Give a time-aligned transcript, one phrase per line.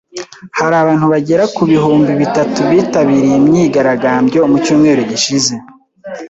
[0.57, 5.53] Hari abantu bagera ku bihumbi bitatu bitabiriye imyigaragambyo mu cyumweru gishize.